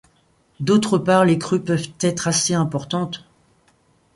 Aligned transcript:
D'autre 0.59 0.97
part 0.97 1.25
les 1.25 1.37
crues 1.37 1.63
peuvent 1.63 1.91
être 1.99 2.27
assez 2.27 2.55
importantes. 2.55 3.23